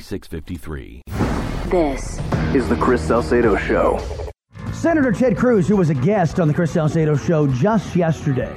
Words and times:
653. 0.00 1.02
This 1.70 2.18
is 2.54 2.68
the 2.68 2.76
Chris 2.76 3.00
Salcedo 3.00 3.56
Show. 3.56 4.00
Senator 4.72 5.12
Ted 5.12 5.36
Cruz, 5.36 5.68
who 5.68 5.76
was 5.76 5.90
a 5.90 5.94
guest 5.94 6.40
on 6.40 6.48
the 6.48 6.54
Chris 6.54 6.72
Salcedo 6.72 7.16
Show 7.16 7.46
just 7.46 7.94
yesterday, 7.94 8.52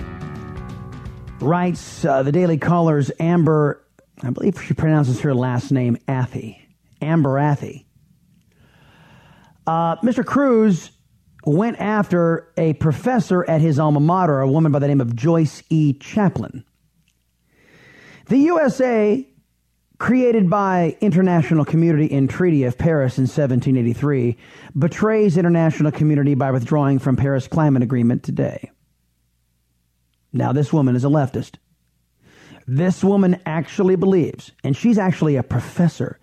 writes 1.41 2.05
uh, 2.05 2.23
the 2.23 2.31
Daily 2.31 2.57
Caller's 2.57 3.11
Amber, 3.19 3.85
I 4.23 4.29
believe 4.29 4.61
she 4.63 4.73
pronounces 4.73 5.19
her 5.21 5.33
last 5.33 5.71
name 5.71 5.97
Athey, 6.07 6.59
Amber 7.01 7.35
Athey. 7.35 7.85
Uh, 9.67 9.97
Mr. 9.97 10.25
Cruz 10.25 10.91
went 11.45 11.79
after 11.79 12.51
a 12.57 12.73
professor 12.73 13.47
at 13.49 13.61
his 13.61 13.79
alma 13.79 13.99
mater, 13.99 14.39
a 14.39 14.47
woman 14.49 14.71
by 14.71 14.79
the 14.79 14.87
name 14.87 15.01
of 15.01 15.15
Joyce 15.15 15.61
E. 15.69 15.93
Chaplin. 15.93 16.63
The 18.27 18.37
USA 18.37 19.27
created 20.03 20.49
by 20.49 20.97
international 20.99 21.63
community 21.63 22.07
in 22.07 22.27
Treaty 22.27 22.65
of 22.65 22.77
Paris 22.77 23.17
in 23.17 23.21
1783, 23.21 24.35
betrays 24.77 25.37
international 25.37 25.93
community 25.93 26.35
by 26.35 26.51
withdrawing 26.51 26.99
from 26.99 27.15
Paris 27.15 27.47
Climate 27.47 27.83
Agreement 27.83 28.21
today. 28.21 28.69
Now, 30.33 30.51
this 30.51 30.73
woman 30.73 30.97
is 30.97 31.05
a 31.05 31.07
leftist. 31.07 31.55
This 32.67 33.01
woman 33.01 33.39
actually 33.45 33.95
believes, 33.95 34.51
and 34.61 34.75
she's 34.75 34.97
actually 34.97 35.37
a 35.37 35.41
professor, 35.41 36.19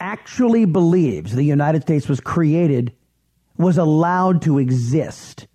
actually 0.00 0.64
believes 0.64 1.32
the 1.32 1.44
United 1.44 1.82
States 1.82 2.08
was 2.08 2.18
created, 2.18 2.92
was 3.56 3.78
allowed 3.78 4.42
to 4.42 4.58
exist 4.58 5.46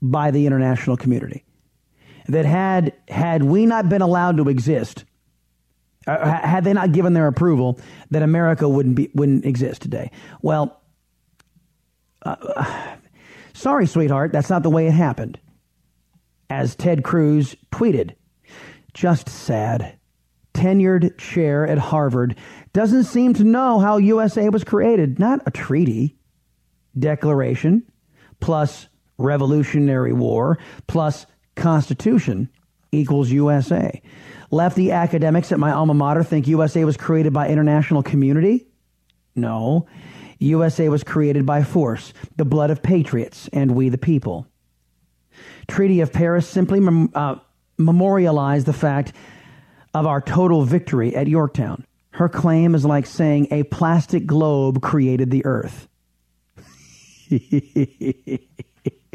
by 0.00 0.30
the 0.30 0.46
international 0.46 0.96
community. 0.96 1.44
That 2.28 2.46
had, 2.46 2.94
had 3.08 3.42
we 3.42 3.66
not 3.66 3.90
been 3.90 4.00
allowed 4.00 4.38
to 4.38 4.48
exist, 4.48 5.04
had 6.06 6.64
they 6.64 6.72
not 6.72 6.92
given 6.92 7.12
their 7.12 7.26
approval, 7.26 7.80
that 8.10 8.22
America 8.22 8.68
wouldn't 8.68 8.94
be 8.94 9.10
wouldn't 9.14 9.44
exist 9.44 9.82
today. 9.82 10.10
Well, 10.42 10.80
uh, 12.22 12.96
sorry, 13.54 13.86
sweetheart, 13.86 14.32
that's 14.32 14.50
not 14.50 14.62
the 14.62 14.70
way 14.70 14.86
it 14.86 14.92
happened. 14.92 15.38
As 16.48 16.76
Ted 16.76 17.02
Cruz 17.02 17.56
tweeted, 17.72 18.14
just 18.94 19.28
sad. 19.28 19.98
Tenured 20.54 21.18
chair 21.18 21.66
at 21.66 21.76
Harvard 21.76 22.34
doesn't 22.72 23.04
seem 23.04 23.34
to 23.34 23.44
know 23.44 23.78
how 23.78 23.98
USA 23.98 24.48
was 24.48 24.64
created. 24.64 25.18
Not 25.18 25.42
a 25.44 25.50
treaty, 25.50 26.16
declaration, 26.98 27.82
plus 28.40 28.88
Revolutionary 29.18 30.14
War, 30.14 30.58
plus 30.86 31.26
Constitution 31.56 32.48
equals 32.96 33.30
USA. 33.30 34.02
Lefty 34.50 34.92
academics 34.92 35.52
at 35.52 35.58
my 35.58 35.72
alma 35.72 35.94
mater 35.94 36.22
think 36.22 36.46
USA 36.46 36.84
was 36.84 36.96
created 36.96 37.32
by 37.32 37.48
international 37.48 38.02
community? 38.02 38.66
No. 39.34 39.86
USA 40.38 40.88
was 40.88 41.02
created 41.02 41.46
by 41.46 41.62
force, 41.62 42.12
the 42.36 42.44
blood 42.44 42.70
of 42.70 42.82
patriots, 42.82 43.48
and 43.52 43.74
we 43.74 43.88
the 43.88 43.98
people. 43.98 44.46
Treaty 45.68 46.00
of 46.00 46.12
Paris 46.12 46.48
simply 46.48 46.80
mem- 46.80 47.10
uh, 47.14 47.36
memorialized 47.78 48.66
the 48.66 48.72
fact 48.72 49.12
of 49.94 50.06
our 50.06 50.20
total 50.20 50.62
victory 50.62 51.16
at 51.16 51.26
Yorktown. 51.26 51.86
Her 52.10 52.28
claim 52.28 52.74
is 52.74 52.84
like 52.84 53.06
saying 53.06 53.48
a 53.50 53.62
plastic 53.64 54.26
globe 54.26 54.80
created 54.80 55.30
the 55.30 55.44
earth. 55.44 55.88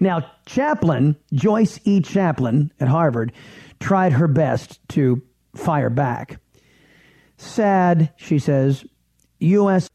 now, 0.00 0.30
Chaplin, 0.46 1.16
Joyce 1.32 1.80
E. 1.84 2.00
Chaplin 2.00 2.72
at 2.80 2.88
Harvard, 2.88 3.32
tried 3.80 4.12
her 4.12 4.28
best 4.28 4.80
to 4.90 5.22
fire 5.54 5.90
back. 5.90 6.40
Sad, 7.36 8.12
she 8.16 8.38
says, 8.38 8.84
U.S. 9.40 9.90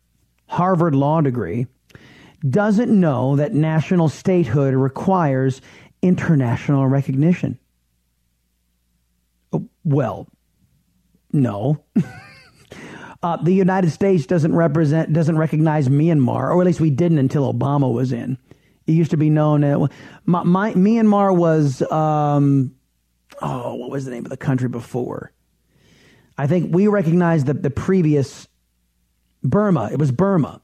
Harvard 0.48 0.96
law 0.96 1.22
degree 1.22 1.68
doesn't 2.48 2.92
know 2.92 3.36
that 3.36 3.54
national 3.54 4.09
statehood 4.09 4.74
requires 4.74 5.62
international 6.02 6.88
recognition. 6.88 7.59
Oh, 9.52 9.68
well, 9.84 10.28
no. 11.32 11.84
uh, 13.24 13.38
the 13.38 13.54
United 13.54 13.92
States 13.92 14.26
doesn't 14.26 14.56
represent 14.56 15.12
doesn't 15.12 15.38
recognize 15.38 15.88
Myanmar, 15.88 16.54
or 16.54 16.62
at 16.62 16.66
least 16.66 16.80
we 16.80 16.90
didn't 16.90 17.18
until 17.18 17.52
Obama 17.52 17.92
was 17.92 18.12
in. 18.12 18.38
It 18.90 18.94
used 18.94 19.12
to 19.12 19.18
be 19.18 19.30
known 19.30 19.64
as 19.64 19.88
my, 20.26 20.42
my, 20.44 20.74
Myanmar 20.74 21.36
was 21.36 21.84
um, 21.92 22.74
oh, 23.40 23.76
what 23.76 23.92
was 23.92 24.06
the 24.06 24.12
name 24.12 24.26
of 24.26 24.32
the 24.32 24.38
country 24.38 24.68
before? 24.68 25.32
I 26.40 26.48
think 26.48 26.74
we 26.74 26.88
recognized 26.88 27.46
the, 27.46 27.54
the 27.54 27.70
previous 27.70 28.48
Burma. 29.44 29.90
It 29.92 30.00
was 30.00 30.12
Burma. 30.12 30.60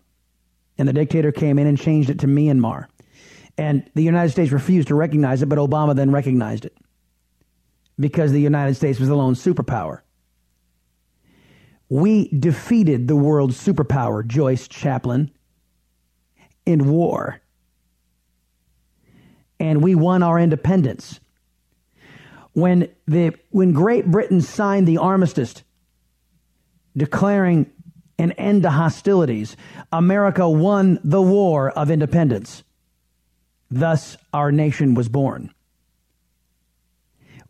And 0.80 0.88
the 0.88 0.94
dictator 0.94 1.31
came 1.31 1.59
in 1.59 1.68
and 1.68 1.78
changed 1.78 2.09
it 2.09 2.19
to 2.22 2.28
Myanmar. 2.28 2.88
And 3.59 3.90
the 3.94 4.02
United 4.02 4.31
States 4.31 4.52
refused 4.52 4.88
to 4.88 4.96
recognize 4.96 5.44
it, 5.44 5.46
but 5.46 5.59
Obama 5.59 5.96
then 5.96 6.12
recognized 6.12 6.66
it 6.66 6.75
because 8.00 8.31
the 8.31 8.42
United 8.42 8.74
States 8.74 9.00
was 9.00 9.07
the 9.07 9.16
lone 9.16 9.36
superpower. 9.36 10.02
We 11.90 12.30
defeated 12.30 13.07
the 13.07 13.16
world's 13.16 13.63
superpower, 13.63 14.25
Joyce 14.25 14.68
Chaplin, 14.68 15.30
in 16.66 16.90
war. 16.90 17.40
And 19.59 19.81
we 19.81 19.95
won 19.95 20.23
our 20.23 20.39
independence 20.39 21.19
when 22.55 22.89
the 23.05 23.33
when 23.51 23.73
Great 23.73 24.09
Britain 24.09 24.41
signed 24.41 24.88
the 24.88 24.97
armistice 24.97 25.61
declaring 26.97 27.69
an 28.17 28.31
end 28.33 28.63
to 28.63 28.69
hostilities, 28.69 29.57
America 29.91 30.49
won 30.49 30.99
the 31.03 31.21
war 31.21 31.69
of 31.71 31.91
independence. 31.91 32.63
Thus 33.69 34.15
our 34.33 34.51
nation 34.51 34.94
was 34.94 35.09
born. 35.09 35.53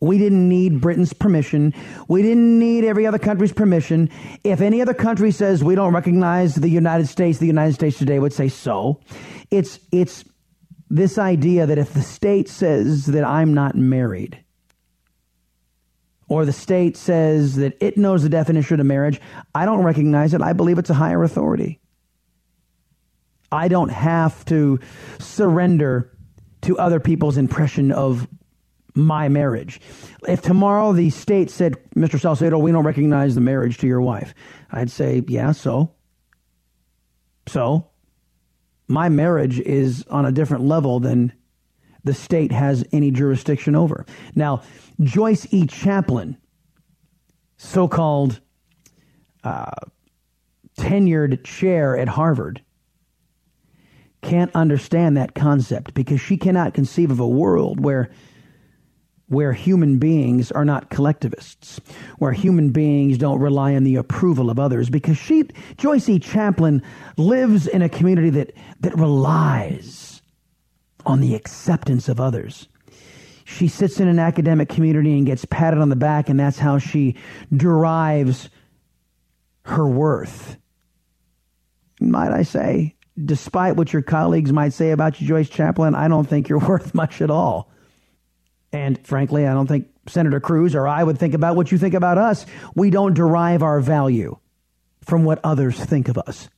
We 0.00 0.18
didn't 0.18 0.48
need 0.48 0.80
Britain's 0.80 1.12
permission. 1.12 1.72
We 2.08 2.22
didn't 2.22 2.58
need 2.58 2.84
every 2.84 3.06
other 3.06 3.18
country's 3.18 3.52
permission. 3.52 4.10
If 4.44 4.60
any 4.60 4.82
other 4.82 4.92
country 4.92 5.30
says 5.30 5.62
we 5.62 5.76
don't 5.76 5.94
recognize 5.94 6.56
the 6.56 6.68
United 6.68 7.06
States, 7.06 7.38
the 7.38 7.46
United 7.46 7.74
States 7.74 7.96
today 7.96 8.18
would 8.18 8.32
say 8.32 8.48
so. 8.48 9.00
It's 9.50 9.78
it's 9.92 10.24
this 10.88 11.18
idea 11.18 11.66
that 11.66 11.78
if 11.78 11.92
the 11.92 12.02
state 12.02 12.48
says 12.48 13.06
that 13.06 13.24
I'm 13.24 13.54
not 13.54 13.74
married, 13.74 14.42
or 16.28 16.44
the 16.44 16.52
state 16.52 16.96
says 16.96 17.56
that 17.56 17.76
it 17.80 17.96
knows 17.96 18.22
the 18.22 18.28
definition 18.28 18.80
of 18.80 18.86
marriage, 18.86 19.20
I 19.54 19.64
don't 19.64 19.82
recognize 19.82 20.34
it. 20.34 20.42
I 20.42 20.52
believe 20.52 20.78
it's 20.78 20.90
a 20.90 20.94
higher 20.94 21.22
authority. 21.22 21.80
I 23.52 23.68
don't 23.68 23.90
have 23.90 24.44
to 24.46 24.80
surrender 25.18 26.12
to 26.62 26.78
other 26.78 26.98
people's 26.98 27.36
impression 27.36 27.92
of 27.92 28.26
my 28.94 29.28
marriage. 29.28 29.80
If 30.26 30.42
tomorrow 30.42 30.92
the 30.92 31.10
state 31.10 31.50
said, 31.50 31.76
Mr. 31.94 32.18
Salcedo, 32.18 32.58
we 32.58 32.72
don't 32.72 32.84
recognize 32.84 33.34
the 33.34 33.40
marriage 33.40 33.78
to 33.78 33.86
your 33.86 34.00
wife, 34.00 34.34
I'd 34.72 34.90
say, 34.90 35.22
yeah, 35.28 35.52
so. 35.52 35.92
So, 37.46 37.88
my 38.88 39.08
marriage 39.08 39.58
is 39.60 40.04
on 40.08 40.24
a 40.24 40.32
different 40.32 40.64
level 40.64 41.00
than 41.00 41.32
the 42.04 42.14
state 42.14 42.52
has 42.52 42.84
any 42.92 43.10
jurisdiction 43.10 43.74
over. 43.74 44.06
Now, 44.34 44.62
Joyce 45.00 45.46
E. 45.50 45.66
Chaplin, 45.66 46.36
so 47.56 47.88
called 47.88 48.40
uh, 49.42 49.70
tenured 50.78 51.42
chair 51.44 51.96
at 51.96 52.08
Harvard, 52.08 52.62
can't 54.22 54.54
understand 54.54 55.16
that 55.16 55.34
concept 55.34 55.94
because 55.94 56.20
she 56.20 56.36
cannot 56.36 56.74
conceive 56.74 57.10
of 57.10 57.20
a 57.20 57.28
world 57.28 57.80
where 57.80 58.10
where 59.28 59.52
human 59.52 59.98
beings 59.98 60.52
are 60.52 60.64
not 60.64 60.90
collectivists, 60.90 61.80
where 62.18 62.32
human 62.32 62.70
beings 62.70 63.18
don't 63.18 63.40
rely 63.40 63.74
on 63.74 63.84
the 63.84 63.96
approval 63.96 64.50
of 64.50 64.58
others, 64.58 64.88
because 64.88 65.16
she, 65.16 65.44
Joyce 65.76 66.08
E. 66.08 66.18
Chaplin, 66.18 66.82
lives 67.16 67.66
in 67.66 67.82
a 67.82 67.88
community 67.88 68.30
that, 68.30 68.52
that 68.80 68.96
relies 68.96 70.22
on 71.04 71.20
the 71.20 71.34
acceptance 71.34 72.08
of 72.08 72.20
others. 72.20 72.68
She 73.44 73.68
sits 73.68 74.00
in 74.00 74.08
an 74.08 74.18
academic 74.18 74.68
community 74.68 75.16
and 75.16 75.26
gets 75.26 75.44
patted 75.44 75.80
on 75.80 75.88
the 75.88 75.96
back, 75.96 76.28
and 76.28 76.38
that's 76.38 76.58
how 76.58 76.78
she 76.78 77.16
derives 77.54 78.48
her 79.62 79.86
worth. 79.86 80.56
Might 82.00 82.32
I 82.32 82.42
say, 82.42 82.94
despite 83.24 83.76
what 83.76 83.92
your 83.92 84.02
colleagues 84.02 84.52
might 84.52 84.72
say 84.72 84.90
about 84.90 85.20
you, 85.20 85.26
Joyce 85.26 85.48
Chaplin, 85.48 85.94
I 85.94 86.06
don't 86.08 86.28
think 86.28 86.48
you're 86.48 86.58
worth 86.68 86.94
much 86.94 87.20
at 87.20 87.30
all. 87.30 87.70
And 88.76 89.04
frankly, 89.06 89.46
I 89.46 89.54
don't 89.54 89.66
think 89.66 89.88
Senator 90.06 90.38
Cruz 90.38 90.74
or 90.74 90.86
I 90.86 91.02
would 91.02 91.18
think 91.18 91.32
about 91.32 91.56
what 91.56 91.72
you 91.72 91.78
think 91.78 91.94
about 91.94 92.18
us. 92.18 92.44
We 92.74 92.90
don't 92.90 93.14
derive 93.14 93.62
our 93.62 93.80
value 93.80 94.36
from 95.00 95.24
what 95.24 95.40
others 95.42 95.82
think 95.82 96.08
of 96.08 96.18
us. 96.18 96.50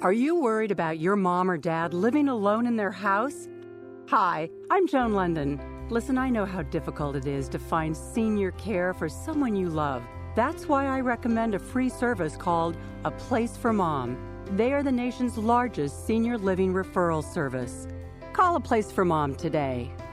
Are 0.00 0.12
you 0.12 0.40
worried 0.40 0.70
about 0.70 0.98
your 0.98 1.16
mom 1.16 1.50
or 1.50 1.58
dad 1.58 1.92
living 1.92 2.28
alone 2.28 2.66
in 2.66 2.76
their 2.76 2.90
house? 2.90 3.46
Hi, 4.08 4.48
I'm 4.70 4.88
Joan 4.88 5.12
London. 5.12 5.60
Listen, 5.90 6.16
I 6.16 6.30
know 6.30 6.46
how 6.46 6.62
difficult 6.62 7.14
it 7.14 7.26
is 7.26 7.46
to 7.50 7.58
find 7.58 7.94
senior 7.94 8.52
care 8.52 8.94
for 8.94 9.10
someone 9.10 9.54
you 9.54 9.68
love. 9.68 10.02
That's 10.34 10.66
why 10.66 10.86
I 10.86 11.00
recommend 11.00 11.54
a 11.54 11.58
free 11.58 11.90
service 11.90 12.36
called 12.38 12.78
A 13.04 13.10
Place 13.10 13.54
for 13.54 13.74
Mom. 13.74 14.16
They 14.56 14.72
are 14.72 14.82
the 14.82 14.90
nation's 14.90 15.36
largest 15.36 16.06
senior 16.06 16.38
living 16.38 16.72
referral 16.72 17.22
service. 17.22 17.86
Call 18.32 18.56
A 18.56 18.60
Place 18.60 18.90
for 18.90 19.04
Mom 19.04 19.34
today. 19.34 19.92